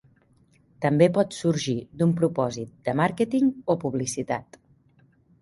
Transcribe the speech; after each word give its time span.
També 0.85 1.07
pot 1.17 1.37
sorgir 1.39 1.75
d'un 1.99 2.15
propòsit 2.21 2.73
de 2.89 2.97
màrqueting 3.03 3.53
o 3.75 3.79
publicitat. 3.87 4.61